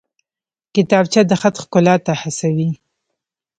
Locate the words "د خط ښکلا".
1.29-1.95